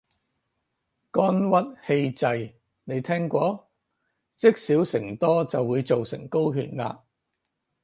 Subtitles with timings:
[1.11, 2.53] 肝鬱氣滯，
[2.85, 3.71] 你聽過？
[4.35, 7.03] 積少成多就會做成高血壓